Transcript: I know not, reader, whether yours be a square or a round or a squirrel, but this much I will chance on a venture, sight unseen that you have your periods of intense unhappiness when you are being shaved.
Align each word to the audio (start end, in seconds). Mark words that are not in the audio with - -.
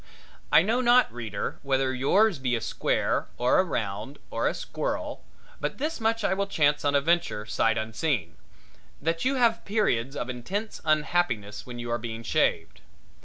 I 0.51 0.63
know 0.63 0.81
not, 0.81 1.13
reader, 1.13 1.59
whether 1.61 1.93
yours 1.93 2.39
be 2.39 2.55
a 2.55 2.61
square 2.61 3.27
or 3.37 3.59
a 3.59 3.63
round 3.63 4.17
or 4.31 4.47
a 4.47 4.55
squirrel, 4.55 5.23
but 5.59 5.77
this 5.77 5.99
much 5.99 6.23
I 6.23 6.33
will 6.33 6.47
chance 6.47 6.83
on 6.83 6.95
a 6.95 7.01
venture, 7.01 7.45
sight 7.45 7.77
unseen 7.77 8.35
that 8.99 9.25
you 9.25 9.35
have 9.35 9.57
your 9.57 9.61
periods 9.63 10.15
of 10.15 10.27
intense 10.27 10.81
unhappiness 10.83 11.67
when 11.67 11.77
you 11.77 11.91
are 11.91 11.99
being 11.99 12.23
shaved. 12.23 12.81